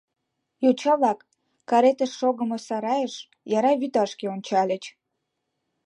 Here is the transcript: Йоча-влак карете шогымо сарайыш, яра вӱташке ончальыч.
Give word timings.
Йоча-влак 0.63 1.19
карете 1.69 2.05
шогымо 2.17 2.57
сарайыш, 2.67 3.15
яра 3.57 3.71
вӱташке 3.81 4.25
ончальыч. 4.35 4.83